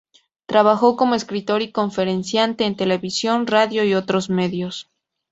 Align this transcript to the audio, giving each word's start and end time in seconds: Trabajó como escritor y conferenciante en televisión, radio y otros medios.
Trabajó 0.47 0.97
como 0.97 1.13
escritor 1.13 1.61
y 1.61 1.71
conferenciante 1.71 2.65
en 2.65 2.75
televisión, 2.75 3.45
radio 3.45 3.83
y 3.83 3.93
otros 3.93 4.31
medios. 4.31 4.89